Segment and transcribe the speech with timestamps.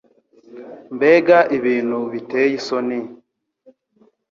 [0.95, 2.99] Mbega ibintu biteye isoni!